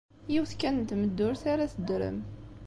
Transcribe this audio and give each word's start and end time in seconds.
Yiwet 0.31 0.53
kan 0.59 0.75
n 0.77 0.83
tmeddurt 0.89 1.43
ara 1.53 1.71
teddrem. 1.73 2.19